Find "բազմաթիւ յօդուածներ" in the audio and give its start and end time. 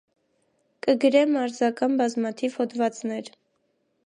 2.01-3.35